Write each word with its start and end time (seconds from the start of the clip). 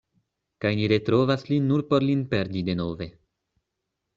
Kaj 0.63 0.71
ni 0.77 0.87
retrovas 0.91 1.45
lin 1.49 1.69
nur 1.73 1.83
por 1.91 2.07
lin 2.09 2.25
perdi 2.33 2.65
denove. 2.71 3.11